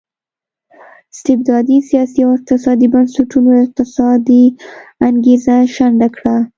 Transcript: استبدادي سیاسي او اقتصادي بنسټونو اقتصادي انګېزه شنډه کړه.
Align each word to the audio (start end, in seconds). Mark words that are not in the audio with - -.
استبدادي 1.13 1.77
سیاسي 1.89 2.19
او 2.25 2.29
اقتصادي 2.37 2.87
بنسټونو 2.93 3.49
اقتصادي 3.65 4.43
انګېزه 5.07 5.55
شنډه 5.75 6.07
کړه. 6.15 6.35